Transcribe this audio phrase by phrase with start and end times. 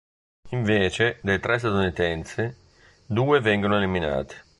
[0.49, 2.51] Invece, dei tre statunitensi,
[3.05, 4.33] due vengono eliminati.